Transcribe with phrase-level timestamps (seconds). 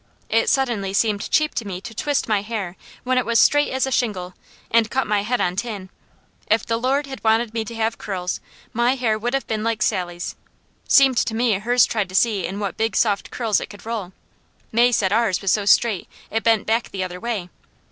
[0.29, 3.85] It suddenly seemed cheap to me to twist my hair when it was straight as
[3.85, 4.33] a shingle,
[4.71, 5.91] and cut my head on tin.
[6.47, 8.39] If the Lord had wanted me to have curls,
[8.73, 10.35] my hair would have been like Sally's.
[10.87, 14.11] Seemed to me hers tried to see into what big soft curls it could roll.
[14.71, 17.49] May said ours was so straight it bent back the other way.